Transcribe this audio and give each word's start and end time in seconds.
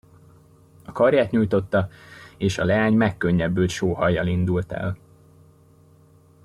A 0.85 0.91
karját 0.91 1.31
nyújtotta, 1.31 1.89
és 2.37 2.57
a 2.57 2.65
leány 2.65 2.93
megkönnyebbült 2.93 3.69
sóhajjal 3.69 4.27
indult 4.27 4.71
el. 4.71 4.97